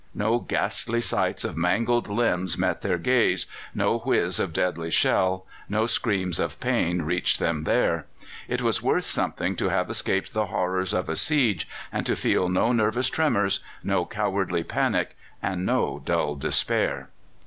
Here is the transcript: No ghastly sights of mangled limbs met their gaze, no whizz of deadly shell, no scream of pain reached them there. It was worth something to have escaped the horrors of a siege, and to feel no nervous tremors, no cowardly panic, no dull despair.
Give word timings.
No 0.15 0.39
ghastly 0.39 0.99
sights 0.99 1.45
of 1.45 1.55
mangled 1.55 2.07
limbs 2.09 2.57
met 2.57 2.81
their 2.81 2.97
gaze, 2.97 3.45
no 3.75 3.99
whizz 3.99 4.39
of 4.39 4.51
deadly 4.51 4.89
shell, 4.89 5.45
no 5.69 5.85
scream 5.85 6.31
of 6.39 6.59
pain 6.59 7.03
reached 7.03 7.37
them 7.37 7.65
there. 7.65 8.07
It 8.47 8.63
was 8.63 8.81
worth 8.81 9.05
something 9.05 9.55
to 9.57 9.69
have 9.69 9.91
escaped 9.91 10.33
the 10.33 10.47
horrors 10.47 10.93
of 10.95 11.07
a 11.07 11.15
siege, 11.15 11.69
and 11.91 12.03
to 12.07 12.15
feel 12.15 12.49
no 12.49 12.71
nervous 12.71 13.11
tremors, 13.11 13.59
no 13.83 14.07
cowardly 14.07 14.63
panic, 14.63 15.15
no 15.43 16.01
dull 16.03 16.33
despair. 16.33 17.09